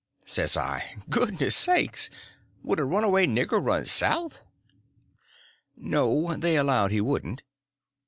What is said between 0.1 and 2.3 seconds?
Says I: "Goodness sakes!